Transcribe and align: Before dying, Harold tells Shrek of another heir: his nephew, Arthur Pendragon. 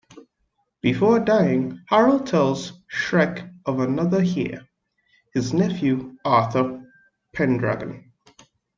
Before 0.81 1.19
dying, 1.19 1.79
Harold 1.87 2.25
tells 2.25 2.73
Shrek 2.91 3.47
of 3.67 3.79
another 3.81 4.23
heir: 4.25 4.67
his 5.35 5.53
nephew, 5.53 6.17
Arthur 6.25 6.91
Pendragon. 7.35 8.11